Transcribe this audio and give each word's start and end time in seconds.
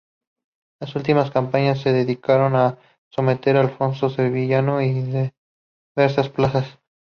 Las 0.79 0.95
últimas 0.95 1.29
campañas 1.29 1.79
se 1.79 1.93
dedicaron 1.93 2.55
a 2.55 2.79
someter 3.11 3.55
el 3.55 3.67
alfoz 3.67 3.99
sevillano 4.15 4.81
y 4.81 4.93
diversas 5.95 6.29
plazas. 6.29 6.79